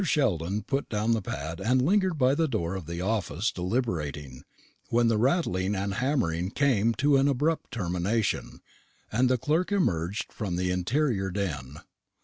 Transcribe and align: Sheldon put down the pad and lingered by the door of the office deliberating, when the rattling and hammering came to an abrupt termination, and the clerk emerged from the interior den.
Sheldon 0.03 0.63
put 0.63 0.89
down 0.89 1.11
the 1.11 1.21
pad 1.21 1.59
and 1.63 1.79
lingered 1.79 2.17
by 2.17 2.33
the 2.33 2.47
door 2.47 2.73
of 2.73 2.87
the 2.87 3.01
office 3.01 3.51
deliberating, 3.51 4.41
when 4.89 5.09
the 5.09 5.17
rattling 5.19 5.75
and 5.75 5.93
hammering 5.93 6.49
came 6.49 6.95
to 6.95 7.17
an 7.17 7.27
abrupt 7.27 7.69
termination, 7.69 8.61
and 9.11 9.29
the 9.29 9.37
clerk 9.37 9.71
emerged 9.71 10.33
from 10.33 10.55
the 10.55 10.71
interior 10.71 11.29
den. 11.29 11.75